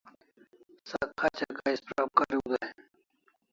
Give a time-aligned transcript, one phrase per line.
[0.89, 2.69] Sak khacha kay isprap kariu day